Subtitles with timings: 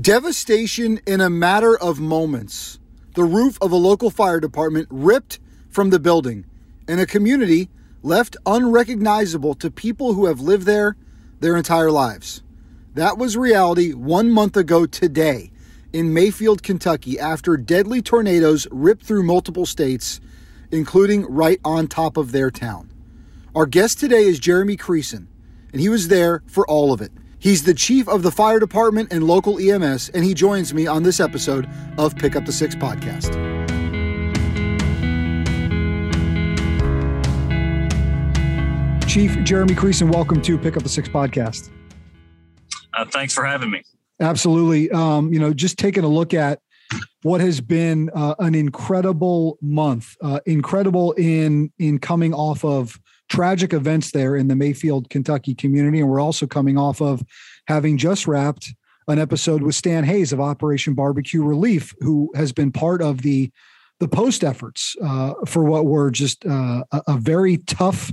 [0.00, 2.78] Devastation in a matter of moments.
[3.16, 6.46] The roof of a local fire department ripped from the building,
[6.88, 7.68] and a community
[8.02, 10.96] left unrecognizable to people who have lived there
[11.40, 12.42] their entire lives.
[12.94, 15.50] That was reality one month ago today
[15.92, 20.20] in Mayfield, Kentucky, after deadly tornadoes ripped through multiple states,
[20.70, 22.90] including right on top of their town.
[23.54, 25.26] Our guest today is Jeremy Creason,
[25.72, 27.10] and he was there for all of it.
[27.40, 31.04] He's the chief of the fire department and local EMS, and he joins me on
[31.04, 31.66] this episode
[31.96, 33.30] of Pick Up the Six podcast.
[39.08, 41.70] Chief Jeremy Creason, welcome to Pick Up the Six podcast.
[42.92, 43.84] Uh, thanks for having me.
[44.20, 44.90] Absolutely.
[44.90, 46.60] Um, you know, just taking a look at
[47.22, 53.72] what has been uh, an incredible month, uh, incredible in in coming off of tragic
[53.72, 56.00] events there in the Mayfield, Kentucky community.
[56.00, 57.22] And we're also coming off of
[57.66, 58.74] having just wrapped
[59.08, 63.50] an episode with Stan Hayes of Operation Barbecue Relief, who has been part of the
[64.00, 68.10] the post efforts uh, for what were just uh, a, a, very tough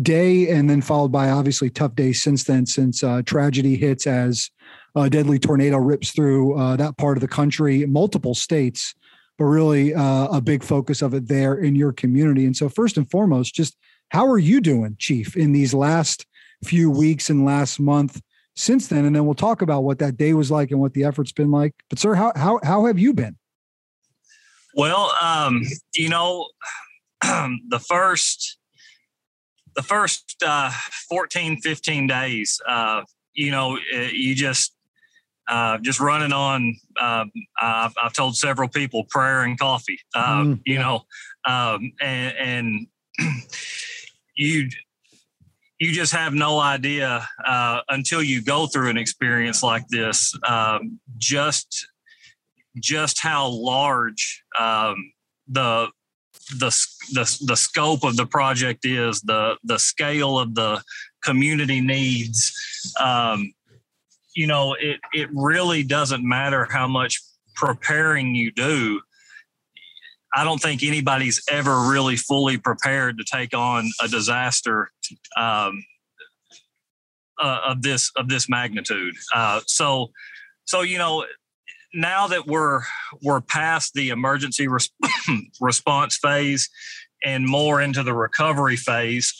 [0.00, 4.48] day, and then followed by obviously tough days since then, since uh, tragedy hits as
[4.94, 8.94] a deadly tornado rips through uh, that part of the country, multiple states,
[9.36, 12.46] but really uh, a big focus of it there in your community.
[12.46, 13.76] And so, first and foremost, just
[14.10, 16.26] how are you doing, Chief, in these last
[16.64, 18.20] few weeks and last month
[18.56, 19.04] since then?
[19.04, 21.50] And then we'll talk about what that day was like and what the effort's been
[21.50, 21.74] like.
[21.90, 23.36] But sir, how how how have you been?
[24.74, 25.62] Well, um,
[25.94, 26.48] you know,
[27.22, 28.58] the first
[29.76, 30.70] the first uh,
[31.08, 34.74] 14, 15 days, uh, you know, eh, you just
[35.48, 36.76] uh, just running on.
[37.00, 37.24] Uh,
[37.60, 39.98] I've, I've, told several people prayer and coffee.
[40.14, 41.02] Uh, mm, you know,
[41.46, 42.86] um, and, and
[44.36, 44.68] you
[45.78, 51.00] you just have no idea uh, until you go through an experience like this um,
[51.18, 51.88] just
[52.80, 55.12] just how large um,
[55.48, 55.88] the,
[56.58, 56.70] the
[57.12, 60.82] the the scope of the project is the the scale of the
[61.22, 62.92] community needs.
[63.00, 63.52] Um,
[64.34, 67.20] you know it it really doesn't matter how much
[67.54, 69.00] preparing you do
[70.34, 74.90] I don't think anybody's ever really fully prepared to take on a disaster
[75.36, 75.84] um,
[77.38, 79.14] uh, of this of this magnitude.
[79.34, 80.10] Uh, so,
[80.64, 81.24] so you know,
[81.94, 82.82] now that we're
[83.22, 84.90] we're past the emergency res-
[85.60, 86.68] response phase
[87.24, 89.32] and more into the recovery phase,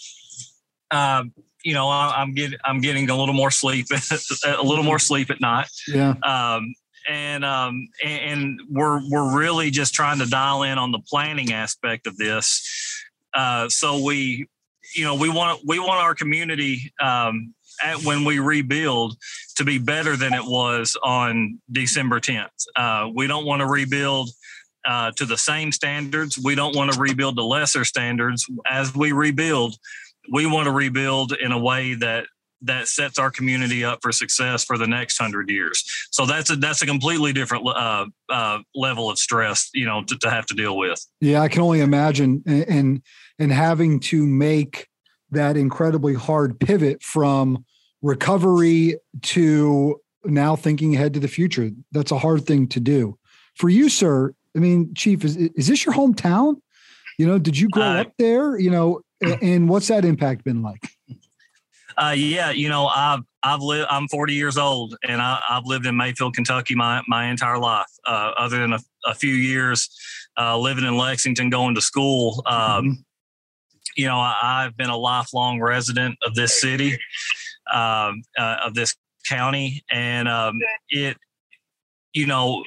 [0.90, 1.32] um,
[1.64, 3.86] you know, I, am getting I'm getting a little more sleep,
[4.46, 5.68] a little more sleep at night.
[5.88, 6.14] Yeah.
[6.22, 6.74] Um,
[7.08, 12.06] and um, and we're we're really just trying to dial in on the planning aspect
[12.06, 13.02] of this.
[13.34, 14.46] Uh, so we,
[14.94, 19.16] you know, we want we want our community um, at, when we rebuild
[19.56, 22.48] to be better than it was on December 10th.
[22.76, 24.30] Uh, we don't want to rebuild.
[24.86, 26.38] Uh, to the same standards.
[26.38, 28.44] We don't want to rebuild to lesser standards.
[28.70, 29.76] As we rebuild,
[30.30, 32.26] we want to rebuild in a way that
[32.62, 35.84] that sets our community up for success for the next hundred years.
[36.10, 40.18] So that's a that's a completely different uh, uh, level of stress, you know, to,
[40.18, 41.04] to have to deal with.
[41.20, 43.02] Yeah, I can only imagine, and
[43.38, 44.88] and having to make
[45.30, 47.64] that incredibly hard pivot from
[48.02, 51.70] recovery to now thinking ahead to the future.
[51.92, 53.18] That's a hard thing to do
[53.54, 54.34] for you, sir.
[54.56, 56.56] I mean, Chief, is is this your hometown?
[57.18, 58.58] You know, did you grow uh, up there?
[58.58, 59.00] You know,
[59.42, 60.82] and what's that impact been like?
[61.96, 63.88] Uh, yeah, you know, I've I've lived.
[63.90, 67.86] I'm 40 years old, and I, have lived in Mayfield, Kentucky, my my entire life.
[68.06, 69.88] Uh, other than a, a few years
[70.38, 72.42] uh, living in Lexington, going to school.
[72.46, 72.92] Um, mm-hmm.
[73.96, 76.98] You know, I, have been a lifelong resident of this city,
[77.72, 78.96] um, uh, of this
[79.28, 81.16] county, and um, it.
[82.12, 82.62] You know,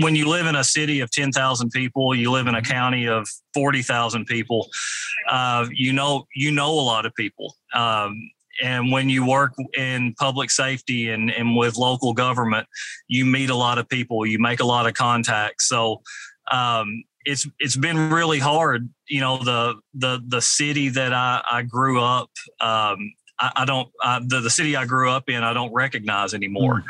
[0.00, 3.28] when you live in a city of 10,000 people, you live in a county of
[3.54, 4.68] 40,000 people,
[5.28, 7.54] uh, you know, you know a lot of people.
[7.72, 8.28] Um,
[8.62, 12.66] and when you work in public safety and, and with local government
[13.08, 16.02] you meet a lot of people you make a lot of contacts so
[16.50, 21.62] um, it's it's been really hard you know the the the city that i, I
[21.62, 22.30] grew up
[22.60, 26.34] um, I, I, don't I, the, the city i grew up in i don't recognize
[26.34, 26.84] anymore mm.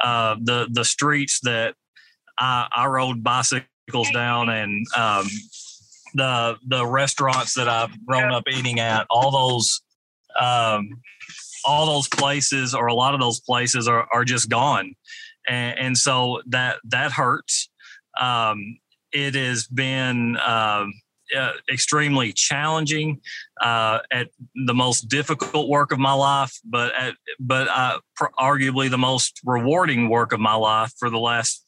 [0.00, 1.74] uh, the the streets that
[2.38, 5.26] i, I rode bicycles down and um,
[6.14, 9.82] the the restaurants that i've grown up eating at all those
[10.42, 11.00] um,
[11.64, 14.94] all those places or a lot of those places are, are just gone.
[15.48, 17.70] And, and so that, that hurts.
[18.20, 18.78] Um,
[19.12, 20.92] it has been, um,
[21.36, 23.20] uh, extremely challenging,
[23.60, 24.28] uh, at
[24.66, 27.98] the most difficult work of my life, but at, but uh,
[28.38, 31.64] arguably the most rewarding work of my life for the last.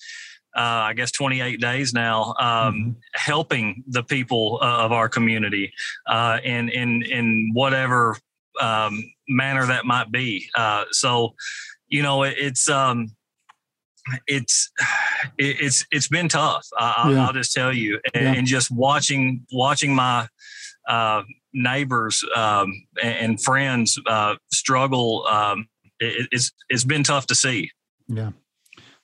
[0.57, 2.91] Uh, I guess 28 days now, um, mm-hmm.
[3.15, 5.73] helping the people uh, of our community
[6.07, 8.17] uh, in in in whatever
[8.61, 10.49] um, manner that might be.
[10.91, 11.35] so,
[11.89, 13.15] you know, it, it's um,
[14.27, 14.71] it's
[15.39, 16.67] it's it's been tough.
[16.79, 17.31] I, will yeah.
[17.33, 18.33] just tell you, and, yeah.
[18.35, 20.29] and, just watching watching my
[20.89, 21.23] uh,
[21.53, 22.73] neighbors um,
[23.03, 25.27] and, and, friends uh, struggle.
[25.27, 25.69] Um,
[26.01, 27.71] it, it's it's been tough to see.
[28.09, 28.31] Yeah,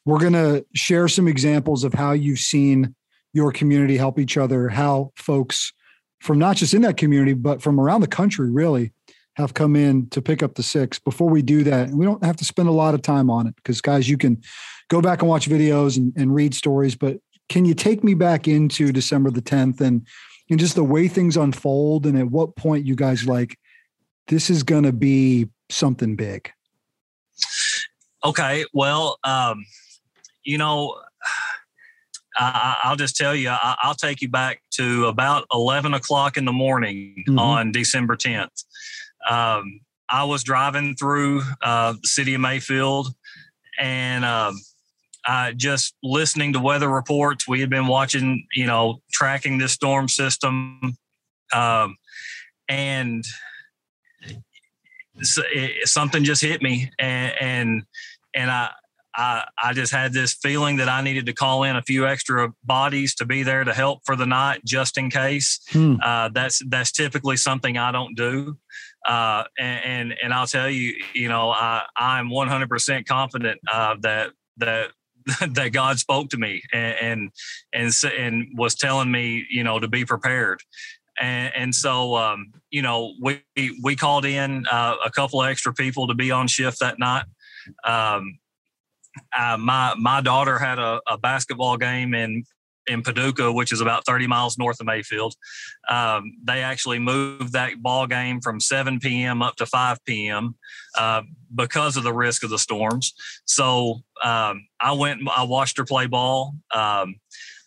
[0.05, 2.95] we're gonna share some examples of how you've seen
[3.33, 4.69] your community help each other.
[4.69, 5.73] How folks
[6.21, 8.93] from not just in that community but from around the country really
[9.37, 10.99] have come in to pick up the six.
[10.99, 13.57] Before we do that, we don't have to spend a lot of time on it
[13.57, 14.43] because guys, you can
[14.89, 17.19] go back and watch videos and, and read stories, but
[17.49, 20.07] can you take me back into December the 10th and
[20.49, 23.57] and just the way things unfold and at what point you guys like
[24.27, 26.51] this is going to be something big?
[28.25, 29.65] Okay, well, um,
[30.43, 31.01] you know,
[32.37, 36.45] I, will just tell you, I, will take you back to about 11 o'clock in
[36.45, 37.39] the morning mm-hmm.
[37.39, 38.65] on December 10th.
[39.29, 43.15] Um, I was driving through uh, the city of Mayfield
[43.79, 44.61] and um,
[45.27, 47.47] uh, just listening to weather reports.
[47.47, 50.97] We had been watching, you know, tracking this storm system,
[51.55, 51.97] um,
[52.69, 53.25] and
[55.15, 57.83] it, something just hit me, and and,
[58.35, 58.71] and I,
[59.15, 62.53] I I just had this feeling that I needed to call in a few extra
[62.65, 65.61] bodies to be there to help for the night, just in case.
[65.71, 65.97] Hmm.
[66.03, 68.57] Uh, that's that's typically something I don't do.
[69.07, 74.31] Uh, and, and, and I'll tell you, you know, I I'm 100% confident uh, that
[74.59, 74.91] that
[75.55, 77.31] that God spoke to me and and
[77.73, 80.61] and, and was telling me, you know, to be prepared.
[81.21, 83.43] And, and so, um, you know, we
[83.83, 87.25] we called in uh, a couple of extra people to be on shift that night.
[87.85, 88.39] Um,
[89.37, 92.45] uh, my my daughter had a, a, basketball game in
[92.91, 95.35] in Paducah, which is about 30 miles north of Mayfield.
[95.89, 99.43] Um, they actually moved that ball game from 7 p.m.
[99.43, 100.57] up to 5 p.m.
[100.99, 101.23] Uh,
[101.55, 103.15] because of the risk of the storms.
[103.45, 106.55] So um, I went, I watched her play ball.
[106.75, 107.17] Um,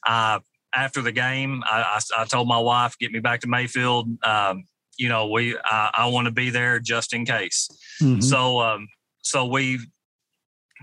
[0.06, 0.40] I,
[0.76, 4.66] after the game, I, I, I, told my wife, "Get me back to Mayfield." Um,
[4.98, 7.70] you know, we I, I want to be there just in case.
[8.02, 8.22] Mm-hmm.
[8.22, 8.88] So um,
[9.22, 9.80] so we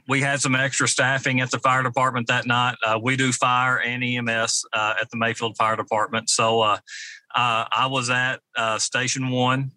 [0.09, 2.77] we had some extra staffing at the fire department that night.
[2.85, 6.29] Uh, we do fire and EMS uh, at the Mayfield Fire Department.
[6.29, 6.79] So uh,
[7.35, 9.73] uh I was at uh, Station One,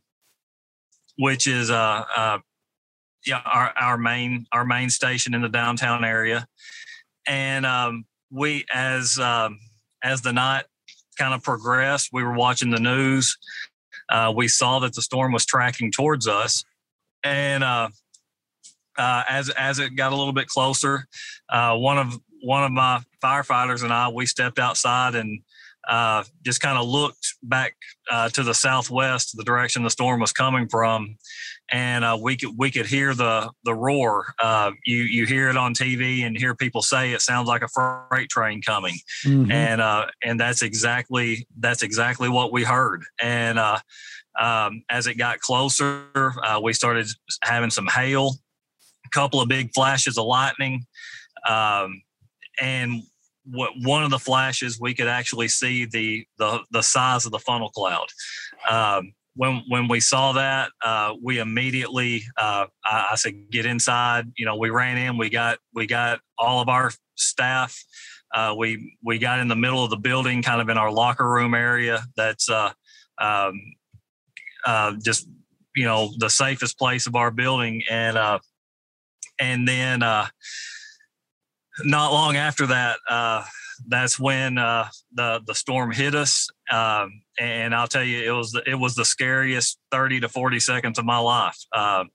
[1.18, 6.48] which is yeah our, our main our main station in the downtown area,
[7.28, 9.60] and um, we as um,
[10.04, 10.66] as the night
[11.18, 13.38] kind of progressed, we were watching the news.
[14.36, 16.64] we saw that the storm was tracking towards us,
[17.24, 17.64] and
[18.98, 21.08] uh, as as it got a little bit closer,
[21.50, 25.42] uh, one of one of my firefighters and I we stepped outside and
[25.88, 27.76] uh, just kind of looked back
[28.10, 31.18] uh, to the southwest, the direction the storm was coming from,
[31.72, 34.34] and uh, we could we could hear the the roar.
[34.42, 37.68] Uh, you you hear it on TV and hear people say it sounds like a
[37.68, 38.96] freight train coming,
[39.26, 39.52] mm-hmm.
[39.52, 39.82] and
[40.24, 43.04] and that's exactly that's exactly what we heard.
[43.22, 43.60] And
[44.40, 47.08] um, as it got closer, we started
[47.44, 48.36] having some hail
[49.14, 50.86] couple of big flashes of lightning.
[51.48, 52.02] Um,
[52.62, 53.04] and
[53.46, 57.40] what, one of the flashes, we could actually see the, the, the size of the
[57.40, 58.08] funnel cloud.
[58.70, 64.32] Um, when when we saw that, uh, we immediately uh, I, I, said, "Get inside!"
[64.38, 65.18] You know, we ran in.
[65.18, 67.76] We got we got all of our staff.
[68.34, 71.28] Uh, we we got in the middle of the building, kind of in our locker
[71.28, 72.04] room area.
[72.16, 72.72] That's uh,
[73.20, 73.60] um,
[74.66, 75.28] uh, just
[75.76, 78.40] you know the safest place of our building, and uh,
[79.40, 80.28] and then uh,
[81.84, 83.44] not long after that, uh,
[83.88, 86.50] that's when uh, the the storm hit us.
[86.72, 90.60] Um, and I'll tell you, it was the, it was the scariest thirty to forty
[90.60, 91.58] seconds of my life.
[91.74, 92.10] Um,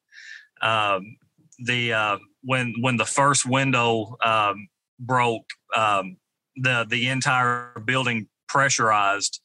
[0.62, 1.16] um,
[1.58, 5.46] the uh, when when the first window um, broke,
[5.76, 6.16] um,
[6.56, 9.40] the the entire building pressurized,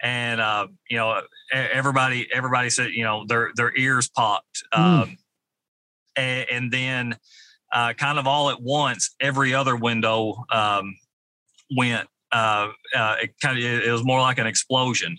[0.00, 1.20] and uh, you know
[1.52, 4.62] everybody everybody said you know their their ears popped.
[4.72, 5.16] Mm
[6.16, 7.16] and, and then
[7.72, 10.96] uh, kind of all at once, every other window um,
[11.76, 12.08] went.
[12.32, 15.16] Uh, uh, it kind of it was more like an explosion,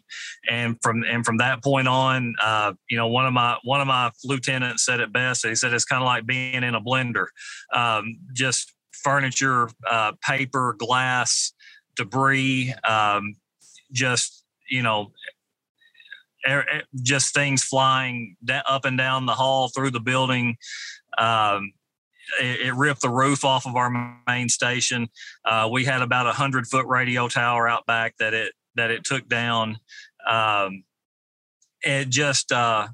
[0.51, 3.87] and from and from that point on, uh, you know, one of my one of
[3.87, 5.45] my lieutenants said it best.
[5.45, 7.27] He said it's kind of like being in a blender,
[7.73, 11.53] um, just furniture, uh, paper, glass,
[11.95, 13.35] debris, um,
[13.93, 15.11] just you know,
[17.01, 18.35] just things flying
[18.67, 20.57] up and down the hall through the building.
[21.17, 21.73] Um,
[22.41, 25.09] it, it, ripped the roof off of our main station.
[25.45, 29.03] Uh, we had about a hundred foot radio tower out back that it that it
[29.03, 29.79] took down.
[30.27, 30.83] Um,
[31.81, 32.87] it just, uh,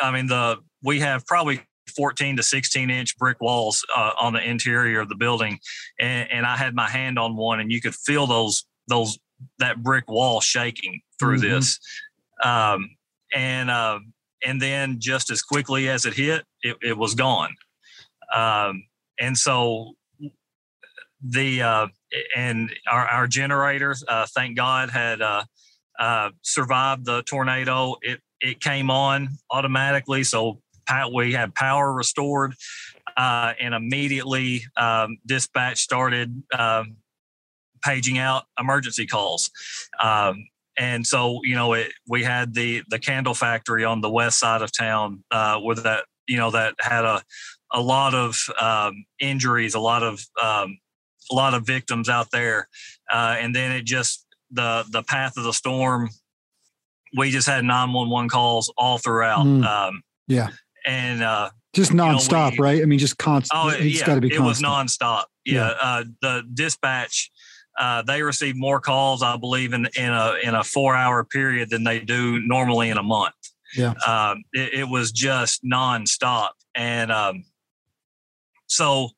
[0.00, 1.60] I mean, the we have probably
[1.94, 5.58] 14 to 16 inch brick walls uh, on the interior of the building,
[6.00, 9.18] and, and, I had my hand on one, and you could feel those those
[9.58, 11.54] that brick wall shaking through mm-hmm.
[11.54, 11.78] this.
[12.42, 12.90] Um,
[13.34, 14.00] and uh,
[14.44, 17.54] and then just as quickly as it hit, it, it was gone.
[18.32, 18.84] Um,
[19.20, 19.94] and so
[21.22, 21.86] the uh,
[22.36, 25.44] and our, our generators, uh, thank God, had uh,
[25.98, 27.96] uh, survived the tornado.
[28.02, 30.60] It it came on automatically, so
[31.14, 32.54] we had power restored,
[33.16, 36.96] uh, and immediately um, dispatch started um,
[37.82, 39.50] paging out emergency calls.
[40.02, 40.46] Um,
[40.78, 44.62] and so you know it, we had the the candle factory on the west side
[44.62, 47.22] of town uh, with that you know that had a
[47.72, 50.78] a lot of um, injuries, a lot of um,
[51.30, 52.68] a lot of victims out there,
[53.10, 56.10] uh, and then it just the the path of the storm.
[57.16, 59.44] We just had nine one one calls all throughout.
[59.44, 59.64] Mm.
[59.64, 60.48] Um, yeah,
[60.86, 62.82] and uh, just nonstop, you know, we, right?
[62.82, 63.60] I mean, just constant.
[63.62, 64.30] Oh, it's yeah, got to be.
[64.30, 64.66] Constant.
[64.66, 65.24] It was nonstop.
[65.44, 65.74] Yeah, yeah.
[65.80, 67.30] Uh, the dispatch
[67.78, 71.70] uh, they receive more calls, I believe, in in a in a four hour period
[71.70, 73.34] than they do normally in a month.
[73.74, 77.44] Yeah, um, it, it, was just nonstop, and um,
[78.66, 79.08] so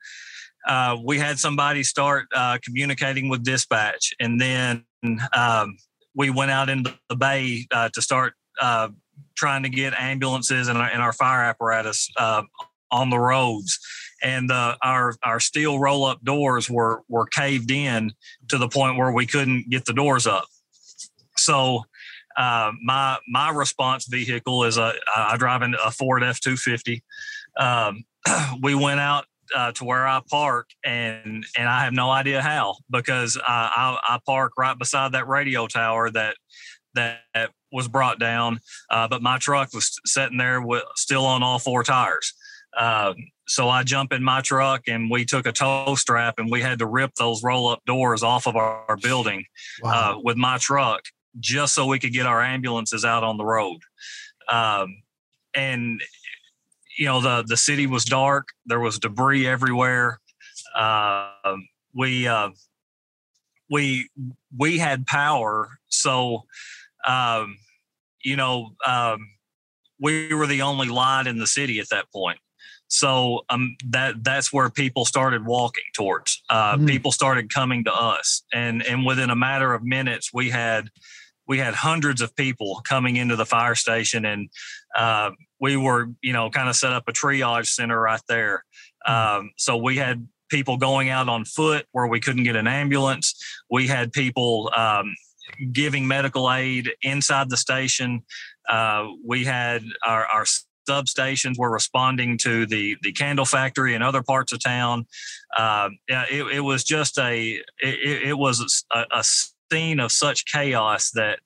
[0.69, 4.85] uh, we had somebody start uh, communicating with dispatch, and then
[5.37, 5.77] um,
[6.15, 8.89] we went out into the bay uh, to start uh,
[9.37, 12.43] trying to get ambulances and our, and our fire apparatus uh,
[12.93, 13.81] on the roads
[14.25, 18.11] and uh, our our steel roll up doors were were caved in
[18.49, 20.47] to the point where we couldn't get the doors up.
[21.37, 21.85] So
[22.37, 27.05] uh, my my response vehicle is a I drive in a Ford F two fifty.
[27.57, 28.05] Um,
[28.63, 32.77] we went out uh, to where I park, and and I have no idea how
[32.91, 36.37] because I, I, I park right beside that radio tower that
[36.95, 41.59] that was brought down, uh, but my truck was sitting there with still on all
[41.59, 42.33] four tires.
[42.79, 43.17] Um,
[43.47, 46.79] so I jump in my truck and we took a tow strap and we had
[46.79, 49.45] to rip those roll up doors off of our, our building
[49.83, 50.17] wow.
[50.17, 51.03] uh, with my truck
[51.41, 53.81] just so we could get our ambulances out on the road.
[54.49, 55.03] Um,
[55.55, 56.01] and
[56.99, 58.49] you know the the city was dark.
[58.67, 60.21] There was debris everywhere.
[60.77, 61.57] Uh,
[61.95, 62.51] we uh,
[63.71, 64.09] we
[64.57, 66.45] we had power, so
[67.07, 67.57] um,
[68.23, 69.29] you know um,
[70.01, 72.39] we were the only light in the city at that point.
[72.95, 76.41] So um, that that's where people started walking towards.
[76.49, 76.87] Uh, mm-hmm.
[76.87, 80.91] People started coming to us, and and within a matter of minutes, we had
[81.49, 84.49] we had hundreds of people coming into the fire station, and
[84.97, 88.65] uh, we were you know kind of set up a triage center right there.
[89.09, 89.39] Mm-hmm.
[89.39, 93.35] Um, so we had people going out on foot where we couldn't get an ambulance.
[93.69, 95.17] We had people um,
[95.73, 98.23] giving medical aid inside the station.
[98.69, 100.47] Uh, we had our, our
[100.89, 105.07] substations were responding to the the candle factory in other parts of town.
[105.57, 111.11] Uh, it, it, was just a it, it was a, a, scene of such chaos
[111.13, 111.39] that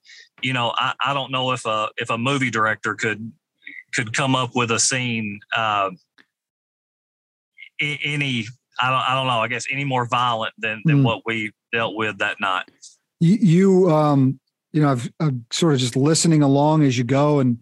[0.43, 3.33] you know I, I don't know if a if a movie director could
[3.95, 5.91] could come up with a scene uh,
[7.81, 8.47] any
[8.81, 11.05] I don't I don't know I guess any more violent than than mm.
[11.05, 12.65] what we dealt with that night.
[13.21, 14.41] You, you um
[14.73, 17.59] you know I've, I'm sort of just listening along as you go and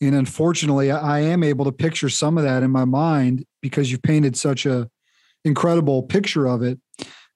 [0.00, 4.02] and unfortunately i am able to picture some of that in my mind because you've
[4.02, 4.88] painted such a
[5.46, 6.78] incredible picture of it.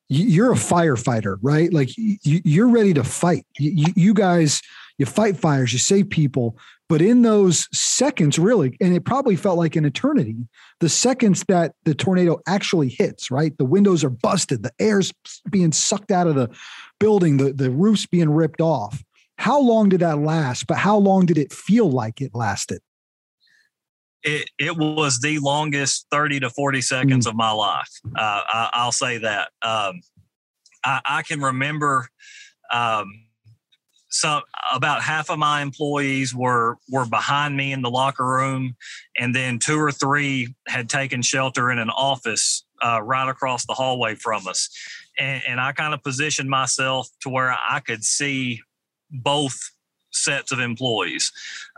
[0.09, 1.73] You're a firefighter right?
[1.73, 3.47] Like you're ready to fight.
[3.59, 4.61] You guys
[4.99, 6.59] you fight fires you save people.
[6.89, 10.35] But in those seconds really and it probably felt like an eternity
[10.81, 13.57] the seconds that the tornado actually hits right?
[13.57, 15.13] The windows are busted the air's
[15.49, 16.51] being sucked out of the
[16.99, 19.05] building the, the roof's being ripped off
[19.41, 20.67] how long did that last?
[20.67, 22.83] But how long did it feel like it lasted?
[24.23, 27.31] It, it was the longest 30 to 40 seconds mm.
[27.31, 27.89] of my life.
[28.15, 28.43] Uh,
[28.75, 29.49] I, will say that.
[29.63, 30.03] Um,
[30.85, 32.11] I, I, can remember
[32.71, 33.07] um,
[34.11, 34.43] some
[34.75, 38.77] about half of my employees were were behind me in the locker room,
[39.19, 43.73] and then two or three had taken shelter in an office uh, right across the
[43.73, 44.69] hallway from us.
[45.19, 48.61] And, and I kind of positioned myself to where I could see
[49.11, 49.59] both
[50.13, 51.33] sets of employees.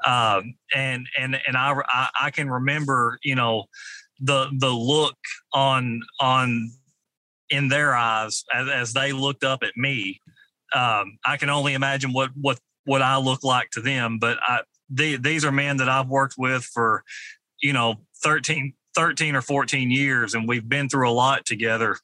[0.07, 3.65] Um, and and and I, I, I can remember you know
[4.21, 5.17] the the look
[5.53, 6.71] on on
[7.51, 10.21] in their eyes as, as they looked up at me.
[10.75, 14.61] Um, I can only imagine what what what I look like to them, but I,
[14.93, 17.05] they, these are men that I've worked with for,
[17.61, 21.97] you know, 13, 13 or 14 years, and we've been through a lot together.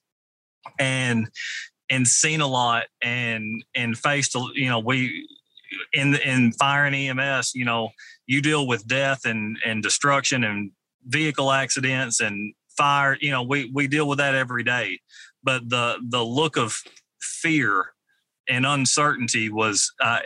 [0.78, 1.28] And,
[1.90, 5.26] and seen a lot and, and faced, you know, we,
[5.92, 7.90] in, in fire and EMS, you know,
[8.26, 10.70] you deal with death and, and destruction and
[11.06, 15.00] vehicle accidents and fire, you know, we, we deal with that every day.
[15.42, 16.82] But the, the look of
[17.20, 17.92] fear
[18.48, 20.20] and uncertainty was, uh,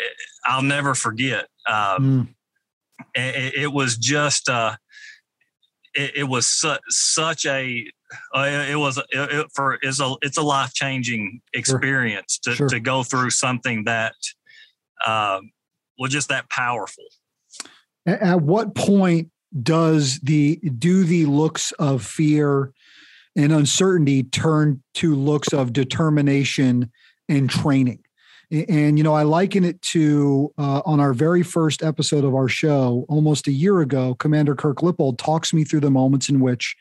[0.44, 1.48] I'll never forget.
[1.68, 2.28] Um, mm.
[3.14, 4.76] it, it, was just, uh,
[5.94, 7.86] it, it was su- such a
[8.34, 12.52] uh, it was it, for it's a it's a life changing experience sure.
[12.52, 12.68] to sure.
[12.68, 14.14] to go through something that
[15.06, 15.50] um,
[15.98, 17.04] was just that powerful.
[18.06, 19.30] At what point
[19.62, 22.72] does the do the looks of fear
[23.36, 26.90] and uncertainty turn to looks of determination
[27.28, 28.02] and training?
[28.52, 32.48] And, you know, I liken it to uh, on our very first episode of our
[32.48, 36.76] show almost a year ago, Commander Kirk Lippold talks me through the moments in which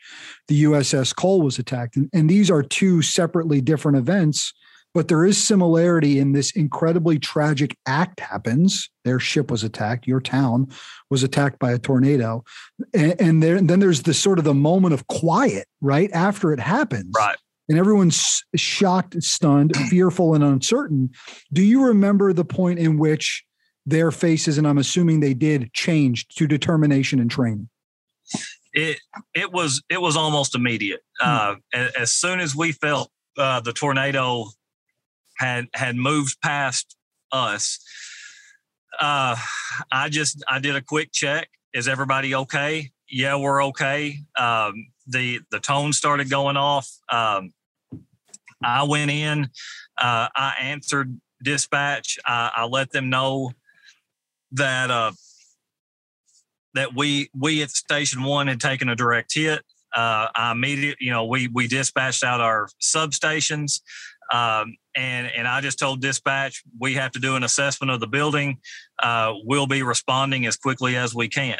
[0.48, 1.96] the USS Cole was attacked.
[1.96, 4.52] And, and these are two separately different events,
[4.92, 8.90] but there is similarity in this incredibly tragic act happens.
[9.06, 10.68] Their ship was attacked, your town
[11.08, 12.44] was attacked by a tornado.
[12.92, 16.52] And, and, there, and then there's the sort of the moment of quiet right after
[16.52, 17.14] it happens.
[17.16, 17.38] Right
[17.68, 21.10] and everyone's shocked, stunned, fearful, and uncertain.
[21.52, 23.44] Do you remember the point in which
[23.86, 27.68] their faces, and I'm assuming they did, changed to determination and training?
[28.72, 29.00] It
[29.34, 31.00] it was it was almost immediate.
[31.20, 31.54] Hmm.
[31.74, 34.46] Uh, as soon as we felt uh, the tornado
[35.38, 36.96] had had moved past
[37.32, 37.78] us,
[39.00, 39.36] uh,
[39.90, 41.48] I just I did a quick check.
[41.74, 42.90] Is everybody okay?
[43.08, 44.20] Yeah, we're okay.
[44.38, 46.88] Um, the the tone started going off.
[47.10, 47.52] Um,
[48.64, 49.44] I went in,
[50.00, 52.18] uh, I answered dispatch.
[52.24, 53.52] I, I, let them know
[54.52, 55.12] that uh,
[56.74, 59.62] that we we at station one had taken a direct hit.
[59.94, 63.80] Uh, I immediately, you know, we we dispatched out our substations,
[64.32, 68.06] um, and and I just told dispatch we have to do an assessment of the
[68.06, 68.58] building.
[69.02, 71.58] Uh, we'll be responding as quickly as we can,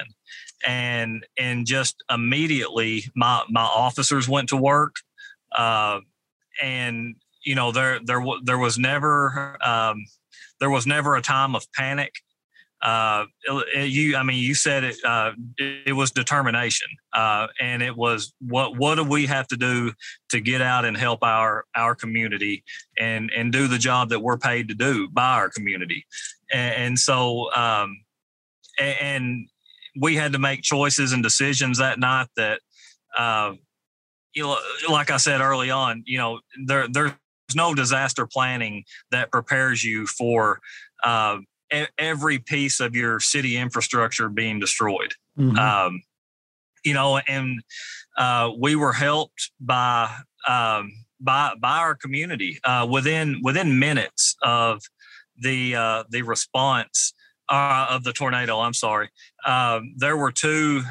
[0.66, 4.96] and and just immediately my my officers went to work.
[5.56, 6.00] Uh,
[6.60, 10.04] and you know there there there was never um,
[10.60, 12.14] there was never a time of panic.
[12.80, 13.26] Uh,
[13.76, 18.76] you, I mean, you said it, uh, it, was determination, uh, and it was what
[18.76, 19.92] what do we have to do
[20.30, 22.64] to get out and help our our community
[22.98, 26.04] and and do the job that we're paid to do by our community,
[26.52, 28.02] and, and so um,
[28.80, 29.48] and,
[30.00, 32.60] we had to make choices and decisions that night that
[33.16, 33.52] uh,
[34.34, 34.56] you know,
[34.88, 37.12] like I said early on, you know, there there's
[37.54, 40.60] no disaster planning that prepares you for
[41.04, 41.38] uh,
[41.98, 45.14] every piece of your city infrastructure being destroyed.
[45.38, 45.58] Mm-hmm.
[45.58, 46.02] Um,
[46.84, 47.62] you know, and
[48.16, 50.10] uh, we were helped by
[50.48, 54.82] um, by by our community uh, within within minutes of
[55.38, 57.14] the uh, the response
[57.52, 58.58] uh, of the tornado.
[58.58, 59.10] I'm sorry.
[59.46, 60.82] Um, there were two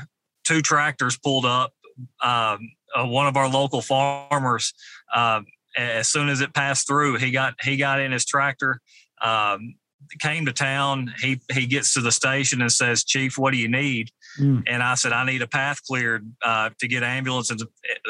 [0.43, 1.73] two tractors pulled up
[2.21, 4.73] um, uh, one of our local farmers.
[5.13, 5.41] Uh,
[5.77, 8.81] as soon as it passed through, he got he got in his tractor,
[9.21, 9.75] um,
[10.19, 11.13] came to town.
[11.21, 14.63] He he gets to the station and says, "Chief, what do you need?" Mm.
[14.67, 17.65] And I said, "I need a path cleared uh, to get ambulances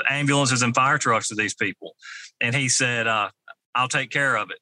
[0.10, 1.96] ambulances and fire trucks to these people."
[2.42, 3.30] And he said, uh,
[3.76, 4.58] "I'll take care of it."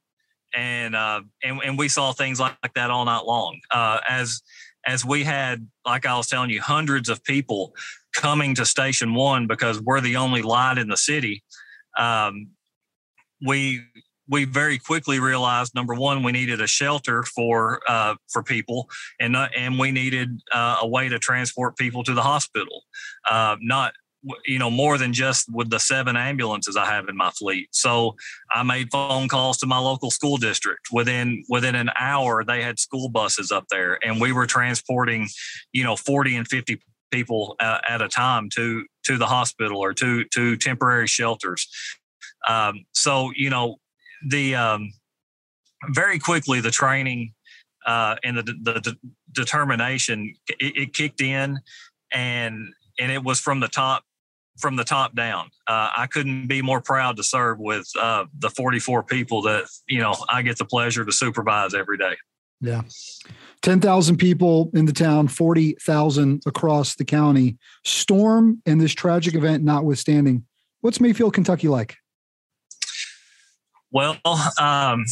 [0.56, 3.60] And uh, and and we saw things like, that all night long.
[3.72, 4.42] Uh, as
[4.86, 7.74] as we had, like I was telling you, hundreds of people
[8.14, 11.44] coming to Station One because we're the only light in the city,
[11.98, 12.48] um,
[13.46, 13.84] we
[14.30, 18.88] we very quickly realized number one we needed a shelter for uh, for people
[19.20, 22.84] and not, and we needed uh, a way to transport people to the hospital
[23.30, 23.94] uh, not
[24.46, 28.16] you know more than just with the seven ambulances i have in my fleet so
[28.52, 32.78] i made phone calls to my local school district within within an hour they had
[32.78, 35.28] school buses up there and we were transporting
[35.72, 39.94] you know 40 and 50 people uh, at a time to to the hospital or
[39.94, 41.68] to to temporary shelters.
[42.48, 43.78] Um, so you know
[44.28, 44.92] the um,
[45.90, 47.34] very quickly the training
[47.86, 48.96] uh, and the, the,
[49.32, 51.60] determination it, it, kicked in
[52.12, 54.04] and and it was from the top
[54.60, 55.50] from the top down.
[55.67, 60.00] Uh, I couldn't be more proud to serve with uh, the 44 people that you
[60.00, 62.15] know I get the pleasure to supervise every day.
[62.62, 62.82] Yeah.
[63.62, 67.58] 10,000 people in the town, 40,000 across the county.
[67.86, 70.45] Storm and this tragic event notwithstanding,
[70.82, 71.95] what's Mayfield, Kentucky like?
[73.91, 74.17] Well,
[74.60, 75.06] um,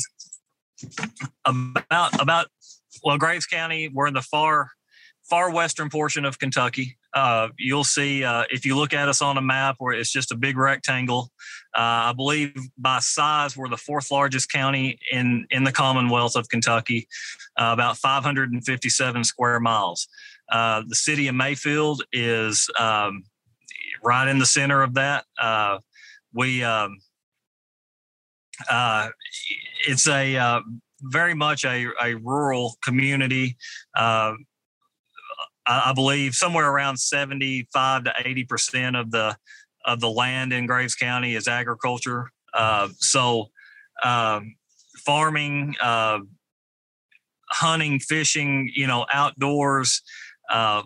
[1.46, 2.48] about about
[3.04, 4.70] well, Graves County, we're in the far
[5.30, 6.97] far western portion of Kentucky.
[7.18, 10.32] Uh, you'll see uh, if you look at us on a map where it's just
[10.32, 11.32] a big rectangle.
[11.76, 16.48] Uh, I believe by size we're the fourth largest county in in the Commonwealth of
[16.48, 17.08] Kentucky,
[17.60, 20.08] uh, about 557 square miles.
[20.52, 23.24] Uh, the city of Mayfield is um,
[24.04, 25.26] right in the center of that.
[25.42, 25.80] Uh,
[26.36, 27.00] we um,
[29.88, 30.62] it's a
[31.02, 33.58] very much a, a rural community.
[35.68, 39.36] I, believe somewhere around 75 to 80 percent of the
[39.86, 42.32] of the land in Graves County is agriculture.
[42.54, 43.50] Uh, so
[44.04, 44.56] um,
[45.06, 46.20] farming, uh,
[47.50, 50.02] hunting, fishing, you know, outdoors.
[50.50, 50.84] Uh,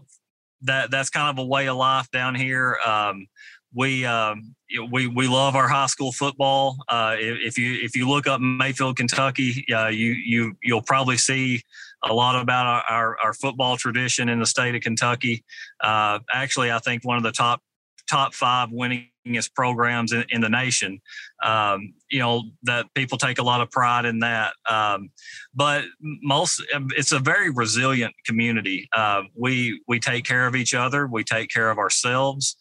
[0.63, 2.77] that that's kind of a way of life down here.
[2.85, 3.27] Um,
[3.73, 4.55] we um,
[4.91, 6.77] we we love our high school football.
[6.87, 11.63] Uh, if, you if you look up Mayfield, Kentucky, uh, you you you'll probably see
[12.03, 15.43] a lot about our, our, our football tradition in the state of Kentucky.
[15.81, 17.61] Uh, actually, I think one of the top
[18.09, 20.99] top five winningest programs in, in the nation.
[21.43, 24.53] Um, you know that people take a lot of pride in that.
[24.69, 25.11] Um,
[25.53, 25.85] but
[26.21, 26.61] most,
[26.97, 28.89] it's a very resilient community.
[28.93, 31.07] Uh, we we take care of each other.
[31.07, 32.57] We take care of ourselves.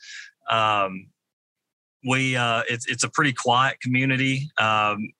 [0.48, 1.09] Um,
[2.09, 4.50] we uh, it's it's a pretty quiet community.
[4.59, 5.11] Um,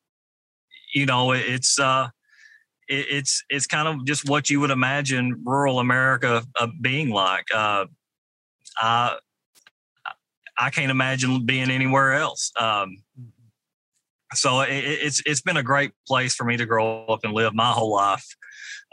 [0.95, 2.09] you know, it's uh,
[2.91, 7.47] it, it's it's kind of just what you would imagine rural America uh, being like.
[7.55, 7.87] Uh,
[8.79, 9.17] I
[10.59, 12.53] I can't imagine being anywhere else.
[12.59, 12.99] Um,
[14.35, 17.55] so it, it's it's been a great place for me to grow up and live
[17.55, 18.27] my whole life.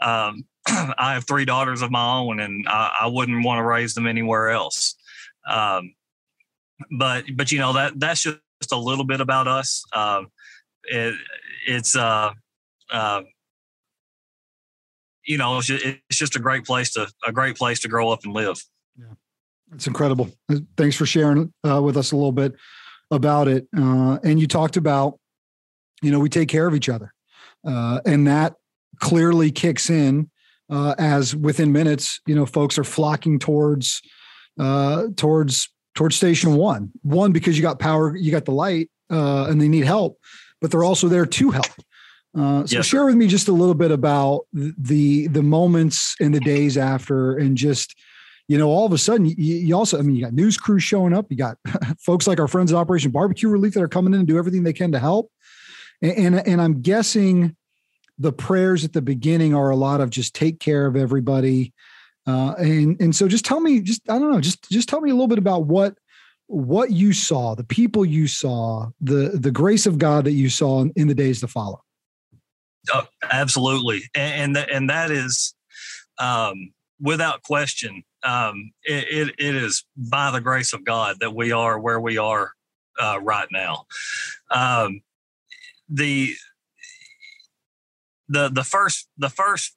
[0.00, 3.94] Um, I have three daughters of my own, and I, I wouldn't want to raise
[3.94, 4.94] them anywhere else.
[5.48, 5.94] Um,
[6.96, 9.84] but but you know that that's just a little bit about us.
[9.92, 10.22] Uh,
[10.84, 11.14] it,
[11.66, 12.30] it's uh,
[12.90, 13.22] uh,
[15.28, 18.08] you know it's just, it's just a great place to a great place to grow
[18.10, 18.60] up and live.
[18.98, 19.14] Yeah,
[19.74, 20.30] it's incredible.
[20.76, 22.54] Thanks for sharing uh, with us a little bit
[23.10, 23.68] about it.
[23.76, 25.20] Uh, and you talked about
[26.02, 27.12] you know we take care of each other,
[27.64, 28.54] uh, and that
[29.00, 30.30] clearly kicks in
[30.70, 34.00] uh, as within minutes you know folks are flocking towards
[34.58, 36.90] uh, towards towards station one.
[37.02, 40.18] One, because you got power, you got the light, uh, and they need help,
[40.60, 41.66] but they're also there to help.
[42.38, 42.86] Uh, so yes.
[42.86, 47.36] share with me just a little bit about the the moments and the days after,
[47.36, 47.94] and just
[48.48, 50.82] you know, all of a sudden, you, you also, I mean, you got news crews
[50.82, 51.58] showing up, you got
[51.98, 54.62] folks like our friends at Operation Barbecue Relief that are coming in and do everything
[54.62, 55.30] they can to help,
[56.00, 57.56] and and, and I'm guessing
[58.18, 61.72] the prayers at the beginning are a lot of just take care of everybody
[62.28, 65.10] uh, and and so just tell me, just I don't know, just just tell me
[65.10, 65.96] a little bit about what
[66.46, 70.82] what you saw, the people you saw, the the grace of God that you saw
[70.82, 71.82] in, in the days to follow.
[72.92, 75.54] Oh, absolutely, and and, and that is
[76.18, 78.02] um, without question.
[78.24, 82.18] Um, it, it, it is by the grace of God that we are where we
[82.18, 82.52] are
[83.00, 83.86] uh, right now.
[84.50, 85.02] Um,
[85.88, 86.34] the
[88.28, 89.76] the the first the first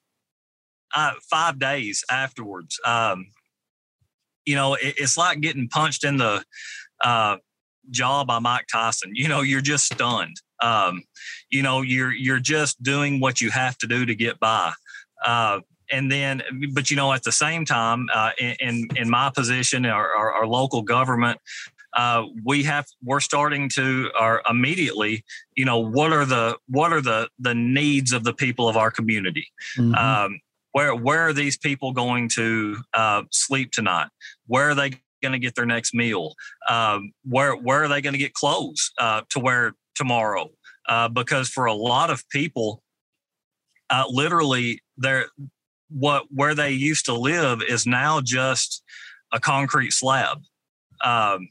[0.94, 2.78] uh, five days afterwards.
[2.84, 3.26] Um,
[4.44, 6.44] you know, it, it's like getting punched in the
[7.02, 7.36] uh,
[7.90, 9.12] jaw by Mike Tyson.
[9.14, 10.36] You know, you're just stunned.
[10.62, 11.02] Um,
[11.50, 14.72] you know, you're you're just doing what you have to do to get by.
[15.24, 19.84] Uh, and then, but you know, at the same time, uh, in in my position,
[19.84, 21.38] our, our, our local government,
[21.94, 25.24] uh, we have we're starting to are immediately
[25.56, 28.90] you know what are the what are the the needs of the people of our
[28.90, 29.46] community
[29.76, 29.94] mm-hmm.
[29.94, 30.40] um,
[30.72, 34.08] where where are these people going to uh, sleep tonight?
[34.46, 34.90] Where are they
[35.22, 36.34] going to get their next meal?
[36.68, 40.50] Um, where where are they going to get clothes uh, to wear tomorrow?
[40.88, 42.82] Uh, because for a lot of people,
[43.90, 45.26] uh, literally, there
[45.88, 48.82] what where they used to live is now just
[49.32, 50.38] a concrete slab.
[51.04, 51.48] Um,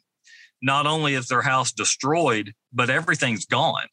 [0.62, 3.88] not only is their house destroyed, but everything's gone.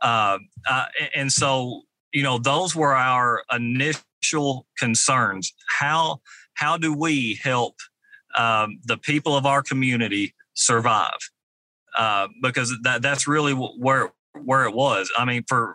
[0.00, 0.38] Uh,
[0.68, 5.52] uh, and so, you know, those were our initial concerns.
[5.78, 6.20] How
[6.54, 7.76] how do we help
[8.36, 11.18] um, the people of our community survive?
[11.96, 14.12] Uh, because that that's really where
[14.44, 15.10] where it was.
[15.16, 15.74] I mean, for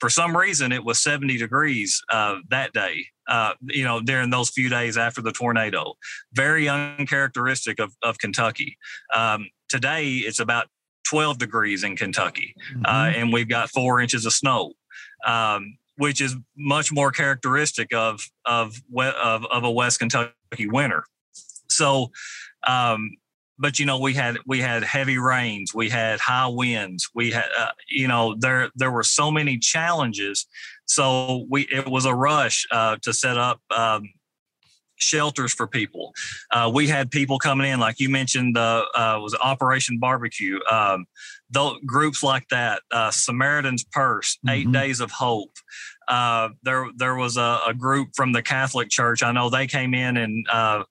[0.00, 3.06] for some reason, it was 70 degrees uh, that day.
[3.28, 5.94] Uh, you know, during those few days after the tornado,
[6.32, 8.76] very uncharacteristic of of Kentucky.
[9.14, 10.66] Um, today, it's about
[11.08, 13.20] 12 degrees in Kentucky, uh, mm-hmm.
[13.20, 14.72] and we've got four inches of snow.
[15.26, 20.34] Um, which is much more characteristic of of of, of a West Kentucky
[20.66, 21.04] winter.
[21.68, 22.10] So,
[22.66, 23.10] um,
[23.62, 27.46] but you know we had we had heavy rains we had high winds we had
[27.58, 30.46] uh, you know there there were so many challenges
[30.84, 34.02] so we it was a rush uh, to set up um,
[34.96, 36.12] shelters for people
[36.50, 41.06] uh, we had people coming in like you mentioned the uh, was operation barbecue um,
[41.50, 44.50] the groups like that uh, samaritan's purse mm-hmm.
[44.50, 45.52] eight days of hope
[46.08, 49.22] uh, there there was a, a, group from the Catholic Church.
[49.22, 50.82] I know they came in and uh,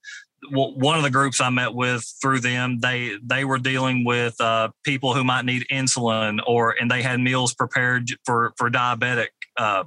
[0.49, 4.69] one of the groups I met with through them, they they were dealing with uh,
[4.83, 9.27] people who might need insulin, or and they had meals prepared for for diabetic
[9.57, 9.83] uh,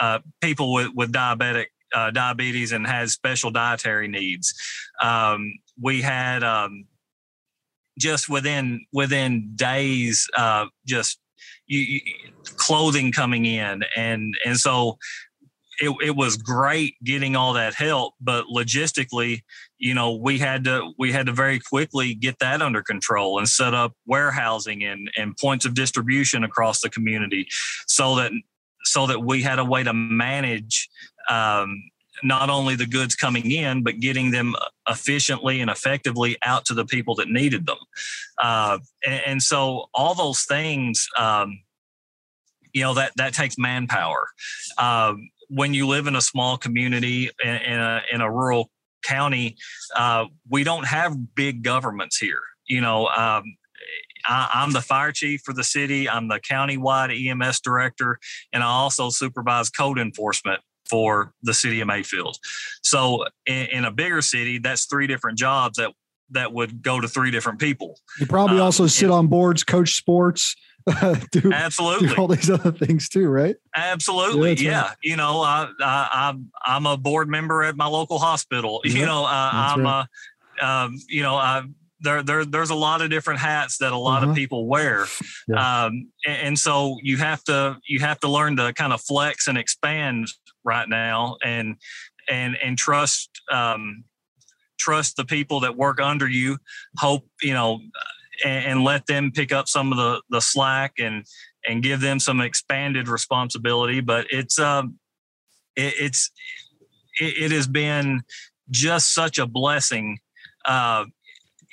[0.00, 4.54] uh, people with with diabetic uh, diabetes and had special dietary needs.
[5.02, 6.86] Um, we had um,
[7.98, 11.20] just within within days, uh, just
[11.66, 12.00] you, you,
[12.56, 14.98] clothing coming in, and and so
[15.80, 19.42] it, it was great getting all that help, but logistically,
[19.78, 23.48] you know, we had to we had to very quickly get that under control and
[23.48, 27.46] set up warehousing and, and points of distribution across the community,
[27.86, 28.32] so that
[28.84, 30.88] so that we had a way to manage
[31.28, 31.82] um,
[32.22, 34.54] not only the goods coming in, but getting them
[34.88, 37.78] efficiently and effectively out to the people that needed them.
[38.42, 41.08] Uh, and, and, so all those things.
[41.18, 41.60] Um,
[42.72, 44.28] you know that that takes manpower.
[44.76, 48.70] Um, when you live in a small community in, in a, in a rural
[49.06, 49.56] county,
[49.94, 52.40] uh, we don't have big governments here.
[52.66, 53.44] You know, um,
[54.26, 56.08] I, am the fire chief for the city.
[56.08, 58.18] I'm the countywide EMS director,
[58.52, 62.38] and I also supervise code enforcement for the city of Mayfield.
[62.82, 65.92] So, in, in a bigger city, that's three different jobs that
[66.30, 68.00] that would go to three different people.
[68.18, 70.56] You probably also um, sit on boards, coach sports,
[71.32, 73.56] do absolutely do all these other things too, right?
[73.74, 74.70] Absolutely, yeah.
[74.70, 74.82] yeah.
[74.82, 74.96] Right.
[75.02, 78.80] You know, I, I am I'm a board member at my local hospital.
[78.86, 79.00] Yeah.
[79.00, 80.06] You know, uh, I'm right.
[80.60, 81.64] a um, you know I
[82.00, 84.30] there, there there's a lot of different hats that a lot uh-huh.
[84.30, 85.06] of people wear
[85.48, 85.86] yeah.
[85.86, 89.48] um, and, and, so you have to you have to learn to kind of flex
[89.48, 90.28] and expand
[90.64, 91.76] right now and
[92.28, 94.04] and and trust um,
[94.78, 96.58] trust the people that work under you
[96.98, 97.80] hope you know
[98.44, 101.24] and, and, let them pick up some of the the slack and
[101.66, 104.00] and give them some expanded responsibility.
[104.00, 104.98] But it's um,
[105.74, 106.30] it, it's
[107.20, 108.22] it, it, has been
[108.70, 110.18] just such a blessing
[110.64, 111.04] uh,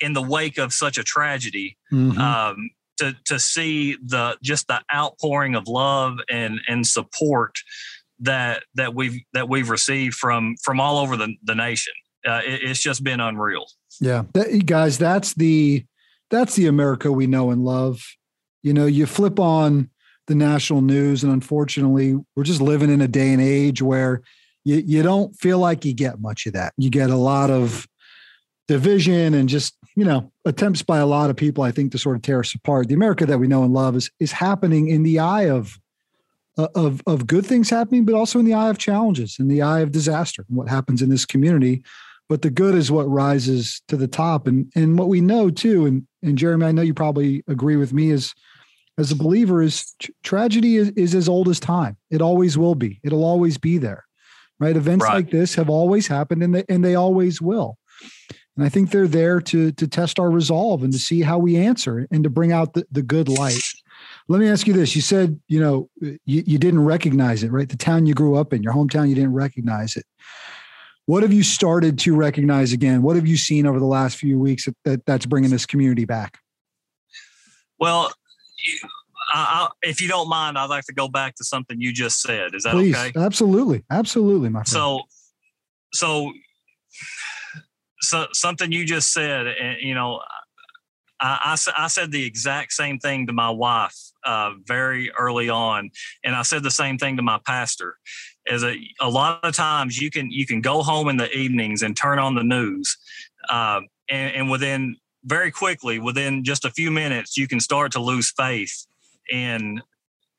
[0.00, 1.76] in the wake of such a tragedy.
[1.92, 2.20] Mm-hmm.
[2.20, 7.58] Um, to, to see the just the outpouring of love and and support
[8.20, 11.92] that that we've that we've received from from all over the, the nation
[12.26, 13.66] uh, it, it's just been unreal
[14.00, 15.84] yeah that, guys that's the
[16.34, 18.02] that's the America we know and love.
[18.62, 19.90] You know, you flip on
[20.26, 24.22] the national news, and unfortunately, we're just living in a day and age where
[24.64, 26.72] you, you don't feel like you get much of that.
[26.76, 27.86] You get a lot of
[28.66, 32.16] division and just, you know, attempts by a lot of people, I think, to sort
[32.16, 32.88] of tear us apart.
[32.88, 35.78] The America that we know and love is is happening in the eye of
[36.56, 39.62] uh, of of good things happening, but also in the eye of challenges, in the
[39.62, 41.84] eye of disaster, and what happens in this community
[42.34, 44.48] but the good is what rises to the top.
[44.48, 47.92] And and what we know too, and and Jeremy, I know you probably agree with
[47.92, 48.34] me as
[48.98, 51.96] as a believer is tr- tragedy is, is as old as time.
[52.10, 52.98] It always will be.
[53.04, 54.04] It'll always be there.
[54.58, 54.74] Right.
[54.74, 55.14] Events right.
[55.14, 57.78] like this have always happened and they and they always will.
[58.56, 61.56] And I think they're there to to test our resolve and to see how we
[61.56, 63.62] answer and to bring out the, the good light.
[64.26, 64.96] Let me ask you this.
[64.96, 67.68] You said, you know, you, you didn't recognize it, right?
[67.68, 70.04] The town you grew up in, your hometown, you didn't recognize it.
[71.06, 73.02] What have you started to recognize again?
[73.02, 76.06] What have you seen over the last few weeks that, that that's bringing this community
[76.06, 76.38] back?
[77.78, 78.12] Well,
[79.32, 82.20] I, I, if you don't mind, I'd like to go back to something you just
[82.22, 82.54] said.
[82.54, 83.12] Is that Please, okay?
[83.16, 84.68] Absolutely, absolutely, my friend.
[84.68, 85.00] So,
[85.92, 86.32] so,
[88.00, 90.20] so something you just said, and you know,
[91.20, 95.90] I, I, I said the exact same thing to my wife uh, very early on,
[96.24, 97.98] and I said the same thing to my pastor
[98.46, 101.82] is a, a lot of times you can you can go home in the evenings
[101.82, 102.96] and turn on the news
[103.50, 103.80] uh,
[104.10, 108.32] and, and, within very quickly within just a few minutes you can start to lose
[108.36, 108.86] faith
[109.30, 109.80] in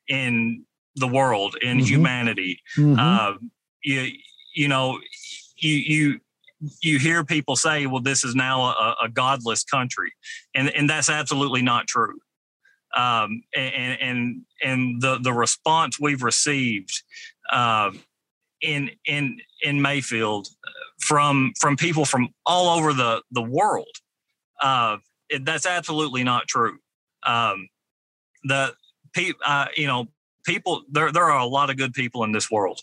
[0.08, 0.64] in
[0.96, 1.86] the world in mm-hmm.
[1.86, 2.96] humanity mm-hmm.
[2.98, 3.34] Uh,
[3.82, 4.12] you
[4.54, 4.98] you know
[5.56, 6.20] you you
[6.80, 10.12] you hear people say well this is now a, a godless country
[10.54, 12.18] and and that's absolutely not true
[12.96, 17.02] um, and and and the the response we've received
[17.50, 17.90] uh,
[18.62, 20.48] in in in Mayfield
[21.00, 23.88] from from people from all over the the world.
[24.60, 26.78] Uh, it, that's absolutely not true.
[27.24, 27.68] Um,
[28.44, 28.72] the
[29.12, 30.06] people, uh, you know,
[30.44, 32.80] people there there are a lot of good people in this world.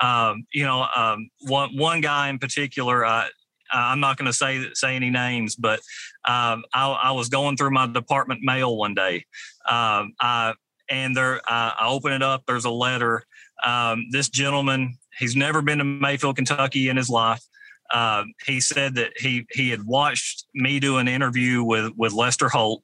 [0.00, 3.26] Um, you know, um, one one guy in particular, uh,
[3.72, 5.80] I'm not going to say say any names, but
[6.24, 9.24] um, I, I, was going through my department mail one day,
[9.68, 10.54] um, I,
[10.90, 12.44] and there I open it up.
[12.46, 13.24] There's a letter.
[13.64, 17.42] Um, this gentleman, he's never been to Mayfield, Kentucky in his life.
[17.90, 22.48] Uh, he said that he he had watched me do an interview with with Lester
[22.48, 22.82] Holt,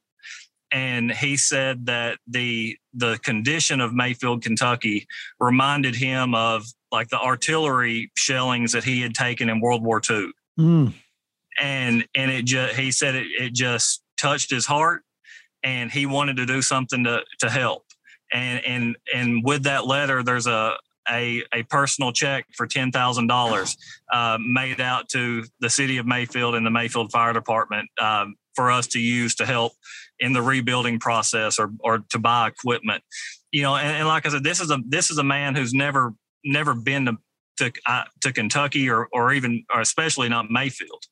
[0.71, 5.07] and he said that the the condition of Mayfield, Kentucky,
[5.39, 10.31] reminded him of like the artillery shellings that he had taken in World War II.
[10.59, 10.93] Mm.
[11.59, 15.03] And and it just he said it it just touched his heart,
[15.63, 17.85] and he wanted to do something to to help.
[18.33, 20.75] And and and with that letter, there's a
[21.09, 23.77] a, a personal check for ten thousand uh, dollars
[24.39, 28.87] made out to the city of Mayfield and the Mayfield Fire Department um, for us
[28.87, 29.73] to use to help
[30.19, 33.03] in the rebuilding process or or to buy equipment.
[33.51, 35.73] You know, and, and like I said, this is a this is a man who's
[35.73, 37.17] never never been to
[37.57, 41.03] to, uh, to Kentucky or or even or especially not Mayfield.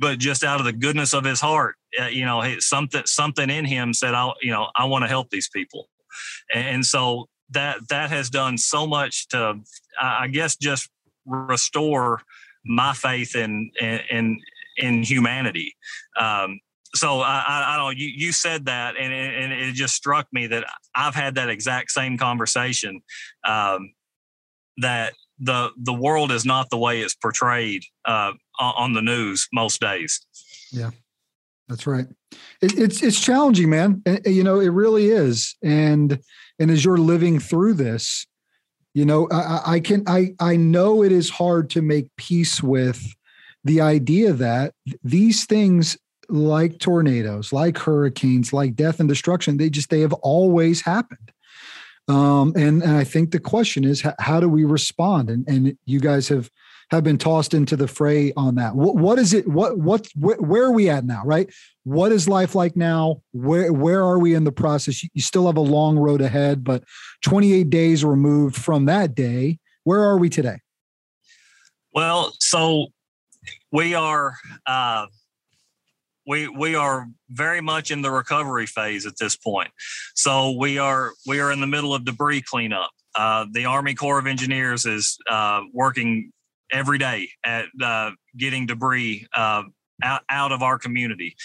[0.00, 3.64] But just out of the goodness of his heart, uh, you know, something something in
[3.64, 5.88] him said, "I, you know, I want to help these people,"
[6.54, 9.60] and so that that has done so much to,
[10.00, 10.90] I guess, just
[11.26, 12.22] restore
[12.64, 13.70] my faith in
[14.10, 14.40] in
[14.76, 15.74] in humanity.
[16.18, 16.60] Um,
[16.94, 17.98] so I, I, don't.
[17.98, 21.50] You, you said that, and it, and it just struck me that I've had that
[21.50, 23.02] exact same conversation.
[23.46, 23.92] Um,
[24.78, 29.80] that the the world is not the way it's portrayed uh, on the news most
[29.80, 30.24] days.
[30.72, 30.90] Yeah,
[31.68, 32.06] that's right.
[32.60, 34.02] It, it's it's challenging, man.
[34.24, 35.56] You know, it really is.
[35.62, 36.18] And
[36.58, 38.26] and as you're living through this,
[38.94, 43.14] you know, I, I can I I know it is hard to make peace with
[43.64, 45.96] the idea that these things
[46.28, 51.32] like tornadoes, like hurricanes, like death and destruction, they just they have always happened.
[52.08, 55.30] Um, and, and I think the question is how, how do we respond?
[55.30, 56.50] And and you guys have
[56.90, 58.74] have been tossed into the fray on that.
[58.74, 59.46] What, what is it?
[59.46, 61.22] What what wh- where are we at now?
[61.24, 61.52] Right?
[61.84, 63.22] What is life like now?
[63.32, 65.02] Where where are we in the process?
[65.02, 66.84] You, still have a long road ahead, but
[67.22, 69.58] 28 days removed from that day.
[69.84, 70.60] Where are we today?
[71.92, 72.88] Well, so
[73.70, 74.34] we are
[74.66, 75.06] uh,
[76.26, 79.70] we we are very much in the recovery phase at this point.
[80.14, 82.90] So we are we are in the middle of debris cleanup.
[83.14, 86.32] Uh, the Army Corps of Engineers is uh, working
[86.72, 89.62] every day at uh, getting debris uh,
[90.02, 91.36] out, out of our community.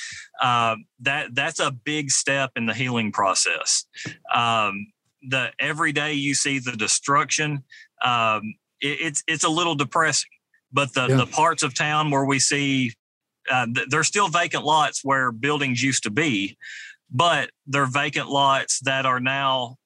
[0.42, 3.86] Uh, that that's a big step in the healing process.
[4.34, 4.88] Um,
[5.30, 7.64] the every day you see the destruction,
[8.04, 10.30] um, it, it's it's a little depressing.
[10.72, 11.16] But the, yeah.
[11.18, 12.94] the parts of town where we see
[13.50, 16.58] uh, th- there's still vacant lots where buildings used to be,
[17.12, 19.78] but they're vacant lots that are now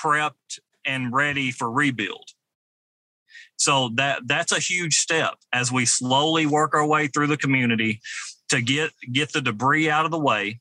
[0.00, 2.30] prepped and ready for rebuild.
[3.62, 8.00] So that that's a huge step as we slowly work our way through the community
[8.48, 10.58] to get get the debris out of the way.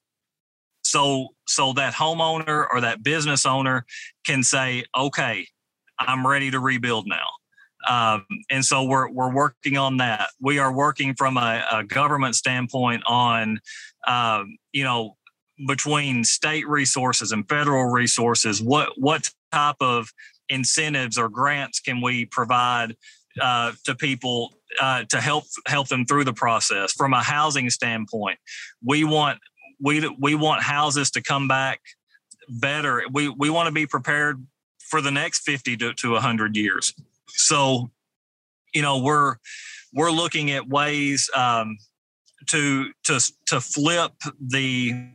[0.83, 3.87] So so that homeowner or that business owner
[4.23, 5.47] can say, okay,
[5.97, 7.25] I'm ready to rebuild now.
[7.89, 10.27] Um, and so we're we're working on that.
[10.39, 13.61] We are working from a, a government standpoint on,
[14.05, 15.17] um, you know,
[15.67, 18.61] between state resources and federal resources.
[18.61, 20.13] What what type of
[20.51, 22.95] incentives or grants can we provide
[23.41, 26.91] uh, to people uh, to help help them through the process?
[26.93, 28.37] From a housing standpoint
[28.83, 29.39] we want
[29.81, 31.79] we we want houses to come back
[32.47, 33.03] better.
[33.11, 34.45] We we want to be prepared
[34.79, 36.93] for the next 50 to, to 100 years.
[37.27, 37.91] So
[38.73, 39.35] you know we're
[39.93, 41.77] we're looking at ways um,
[42.47, 45.09] to to to flip the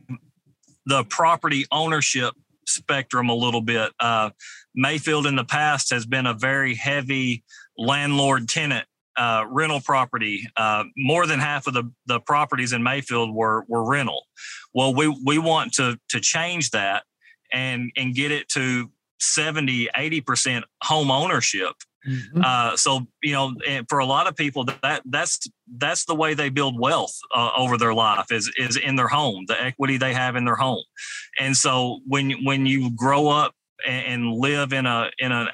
[0.85, 2.33] the property ownership
[2.65, 3.91] spectrum a little bit.
[3.99, 4.31] Uh,
[4.77, 7.43] Mayfield in the past has been a very heavy
[7.77, 8.85] landlord tenant
[9.17, 10.47] uh, rental property.
[10.55, 14.27] Uh, more than half of the, the properties in Mayfield were were rental.
[14.73, 17.03] Well, we we want to to change that
[17.51, 21.73] and and get it to 70 80% home ownership
[22.07, 22.41] Mm-hmm.
[22.43, 23.53] Uh, so you know,
[23.89, 27.77] for a lot of people, that that's that's the way they build wealth uh, over
[27.77, 30.83] their life is is in their home, the equity they have in their home.
[31.39, 33.53] And so when when you grow up
[33.85, 35.47] and live in a in a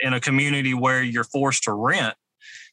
[0.00, 2.14] in a community where you're forced to rent,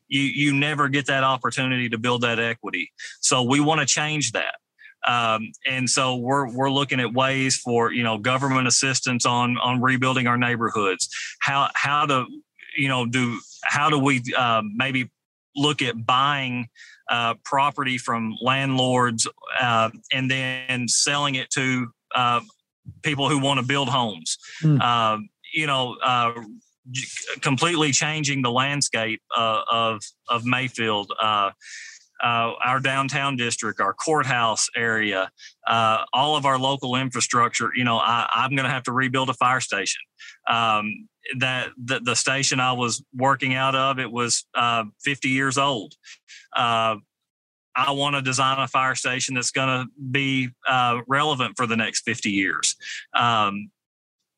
[0.07, 2.91] you you never get that opportunity to build that equity.
[3.19, 4.55] So we want to change that.
[5.07, 9.81] Um, and so we're we're looking at ways for you know government assistance on on
[9.81, 12.25] rebuilding our neighborhoods, how how to
[12.75, 15.09] you know, do how do we uh, maybe
[15.55, 16.69] look at buying
[17.09, 19.27] uh, property from landlords
[19.59, 22.39] uh, and then selling it to uh,
[23.03, 24.37] people who want to build homes?
[24.63, 25.23] Mm.
[25.53, 26.31] you know, uh,
[27.41, 31.11] completely changing the landscape uh, of of Mayfield.
[32.23, 35.31] uh, our downtown district, our courthouse area,
[35.67, 37.71] uh, all of our local infrastructure.
[37.75, 40.01] You know, I, am going to have to rebuild a fire station.
[40.47, 41.07] Um,
[41.39, 45.93] that the, the, station I was working out of, it was uh, 50 years old.
[47.75, 51.77] I want to design a fire station that's going to be uh, relevant for the
[51.77, 52.75] next 50 years.
[53.13, 53.71] Um,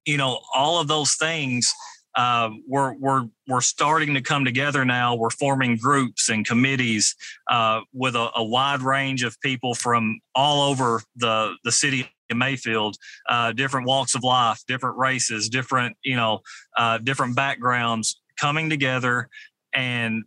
[0.06, 1.74] you know, all of those things
[2.16, 5.16] uh, we're we're we're starting to come together now.
[5.16, 7.16] We're forming groups and committees
[7.50, 12.38] uh, with a, a, wide range of people from all over the the city of
[12.38, 16.42] Mayfield, uh, different walks of life, different races, different you know
[16.78, 19.28] uh, different backgrounds coming together
[19.74, 20.24] and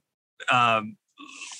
[0.51, 0.97] um,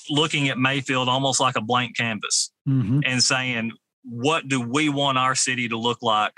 [0.09, 3.01] looking at Mayfield almost like a blank canvas mm-hmm.
[3.05, 3.71] and saying,
[4.03, 6.33] what do we want our city to look like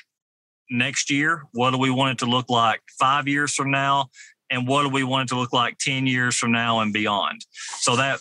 [0.69, 1.43] next year?
[1.53, 4.09] What do we want it to look like five years from now?
[4.51, 7.45] And what do we want it to look like 10 years from now and beyond?
[7.79, 8.19] So that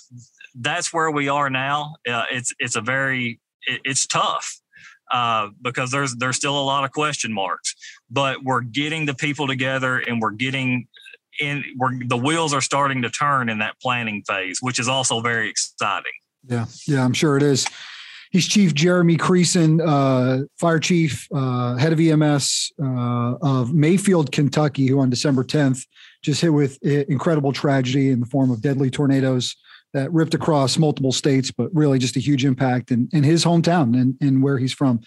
[0.55, 1.95] that's where we are now.
[2.09, 4.61] Uh, it's it's a very it, it's tough
[5.11, 7.75] uh, because there's there's still a lot of question marks,
[8.11, 10.89] but we're getting the people together and we're getting
[11.39, 15.21] in we're the wheels are starting to turn in that planning phase, which is also
[15.21, 16.13] very exciting.
[16.47, 17.67] Yeah, yeah, I'm sure it is.
[18.31, 24.87] He's Chief Jeremy Creason, uh, fire chief, uh, head of EMS uh, of Mayfield, Kentucky,
[24.87, 25.87] who on December 10th
[26.23, 29.57] just hit with incredible tragedy in the form of deadly tornadoes
[29.95, 33.99] that ripped across multiple states, but really just a huge impact in, in his hometown
[33.99, 35.01] and, and where he's from.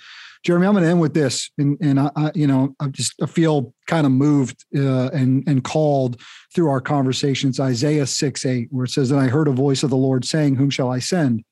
[0.43, 3.13] Jeremy, I'm going to end with this, and and I, I you know I just
[3.21, 6.19] I feel kind of moved uh, and and called
[6.53, 7.59] through our conversations.
[7.59, 10.55] Isaiah six eight, where it says, "And I heard a voice of the Lord saying,
[10.55, 11.43] Whom shall I send,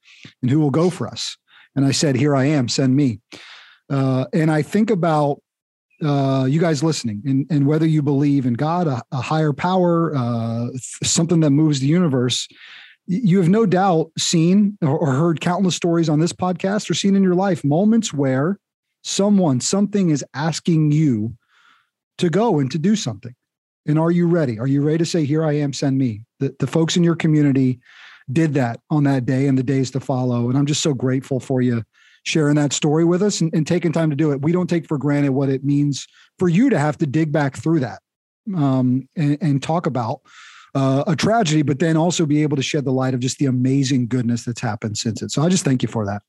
[0.41, 1.37] and who will go for us?"
[1.75, 3.21] And I said, Here I am, send me.
[3.89, 5.41] Uh, and I think about
[6.03, 10.15] uh, you guys listening and, and whether you believe in God, a, a higher power,
[10.15, 10.67] uh,
[11.03, 12.47] something that moves the universe.
[13.07, 17.15] You have no doubt seen or, or heard countless stories on this podcast or seen
[17.15, 18.59] in your life moments where
[19.03, 21.35] someone, something is asking you
[22.17, 23.35] to go and to do something.
[23.87, 24.59] And are you ready?
[24.59, 26.23] Are you ready to say, Here I am, send me?
[26.39, 27.79] The, the folks in your community
[28.31, 30.49] did that on that day and the days to follow.
[30.49, 31.83] And I'm just so grateful for you
[32.23, 34.41] sharing that story with us and, and taking time to do it.
[34.41, 37.57] We don't take for granted what it means for you to have to dig back
[37.57, 38.01] through that
[38.55, 40.21] um, and, and, talk about
[40.75, 43.45] uh, a tragedy, but then also be able to shed the light of just the
[43.45, 45.31] amazing goodness that's happened since it.
[45.31, 46.21] So I just thank you for that.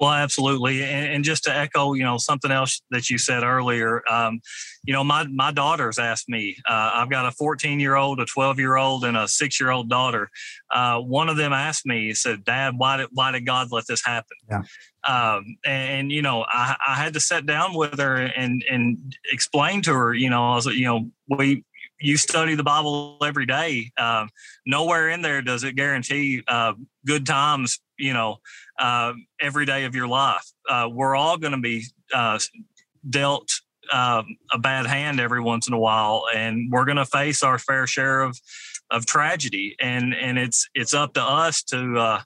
[0.00, 4.02] Well, absolutely, and, and, just to echo, you know, something else that you said earlier.
[4.08, 4.40] Um,
[4.84, 6.56] you know, my my daughters asked me.
[6.68, 9.70] Uh, I've got a 14 year old, a 12 year old, and a six year
[9.70, 10.30] old daughter.
[10.70, 13.86] Uh, one of them asked me, he said, "Dad, why did why did God let
[13.88, 14.62] this happen?" Yeah.
[15.08, 19.82] Um, and, you know, I, I had to sit down with her and and explain
[19.82, 20.14] to her.
[20.14, 21.64] You know, I was, you know, we
[22.00, 23.90] you study the Bible every day.
[23.96, 24.26] Uh,
[24.66, 26.74] nowhere in there does it guarantee uh,
[27.06, 27.80] good times.
[27.98, 28.38] You know,
[28.78, 30.46] uh, every day of your life.
[30.68, 32.38] Uh, we're all going to be uh,
[33.08, 33.50] dealt
[33.92, 37.58] um, a bad hand every once in a while, and we're going to face our
[37.58, 38.38] fair share of
[38.90, 39.76] of tragedy.
[39.80, 42.20] And and it's it's up to us to uh,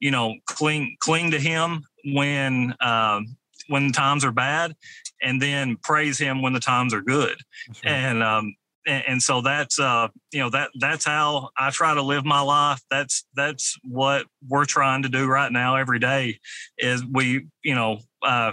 [0.00, 3.36] you know cling cling to Him when um,
[3.68, 4.74] when times are bad,
[5.22, 7.36] and then praise Him when the times are good.
[7.84, 8.54] And um,
[8.88, 12.40] and, and so that's uh, you know that that's how I try to live my
[12.40, 12.80] life.
[12.90, 16.40] That's that's what we're trying to do right now every day.
[16.78, 18.52] Is we you know uh,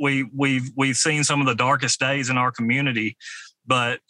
[0.00, 3.16] we we've we've seen some of the darkest days in our community,
[3.66, 4.00] but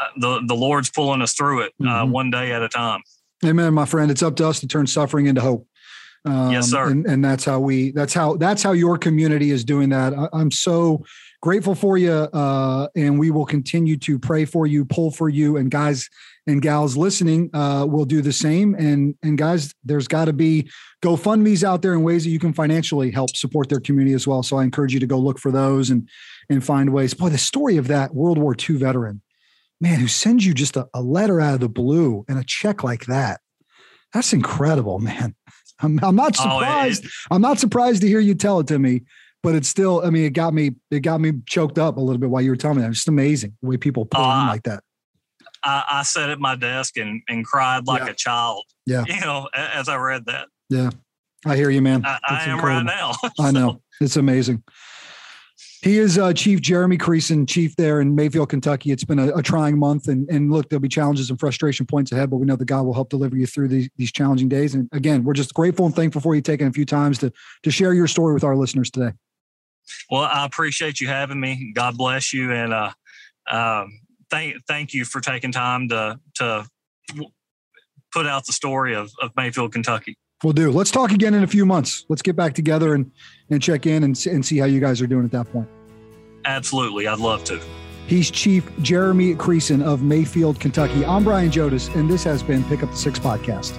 [0.00, 2.12] uh, the the Lord's pulling us through it uh, mm-hmm.
[2.12, 3.00] one day at a time.
[3.44, 4.10] Amen, my friend.
[4.10, 5.66] It's up to us to turn suffering into hope.
[6.24, 6.88] Um, yes, sir.
[6.88, 7.90] And, and, that's how we.
[7.90, 8.36] That's how.
[8.36, 10.14] That's how your community is doing that.
[10.14, 11.04] I, am so
[11.42, 12.12] grateful for you.
[12.12, 15.56] Uh, and we will continue to pray for you, pull for you.
[15.58, 16.08] And guys
[16.46, 18.74] and gals listening uh, will do the same.
[18.76, 20.70] And, and guys, there's got to be
[21.02, 24.42] GoFundMe's out there in ways that you can financially help support their community as well.
[24.42, 26.08] So I encourage you to go look for those and,
[26.48, 27.12] and find ways.
[27.12, 29.20] Boy, the story of that World War II veteran,
[29.80, 32.84] man, who sends you just a, a letter out of the blue and a check
[32.84, 33.40] like that.
[34.14, 35.34] That's incredible, man.
[35.80, 37.04] I'm, I'm not oh, surprised.
[37.04, 39.02] Oh, I'm not surprised to hear you tell it to me
[39.42, 42.18] but it's still, I mean, it got me, it got me choked up a little
[42.18, 42.90] bit while you were telling me that.
[42.90, 44.82] It's just amazing the way people pull uh, in like that.
[45.64, 48.10] I, I, sat at my desk and, and cried like yeah.
[48.10, 48.64] a child.
[48.86, 49.04] Yeah.
[49.06, 50.48] You know, as I read that.
[50.70, 50.90] Yeah.
[51.44, 52.04] I hear you, man.
[52.04, 53.12] I, I am right now.
[53.12, 53.28] so.
[53.40, 53.80] I know.
[54.00, 54.62] It's amazing.
[55.82, 58.92] He is uh, Chief Jeremy Creason, chief there in Mayfield, Kentucky.
[58.92, 62.12] It's been a, a, trying month, and, and look, there'll be challenges and frustration points
[62.12, 64.74] ahead, but we know that God will help deliver you through these, these challenging days.
[64.74, 67.32] And again, we're just grateful and thankful for you taking a few times to
[67.64, 69.10] to share your story with our listeners today.
[70.10, 71.72] Well, I appreciate you having me.
[71.74, 72.92] God bless you, and uh,
[73.50, 76.66] um, thank thank you for taking time to to
[78.12, 80.16] put out the story of, of Mayfield, Kentucky.
[80.44, 80.70] We'll do.
[80.70, 82.04] Let's talk again in a few months.
[82.08, 83.10] Let's get back together and
[83.50, 85.68] and check in and, and see how you guys are doing at that point.
[86.44, 87.06] Absolutely.
[87.06, 87.60] I'd love to.
[88.06, 91.04] He's Chief Jeremy Creason of Mayfield, Kentucky.
[91.04, 93.78] I'm Brian Jodis, and this has been Pick Up the Six podcast.